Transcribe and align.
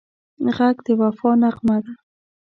غږ 0.55 0.77
د 0.85 0.87
وفا 1.01 1.31
نغمه 1.41 1.77
ده 1.83 1.93